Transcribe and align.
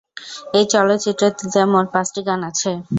এই 0.57 0.65
চলচ্চিত্রটিতে 0.73 1.61
মোট 1.71 1.85
পাঁচটি 1.93 2.21
গান 2.27 2.39
আছে। 2.49 2.71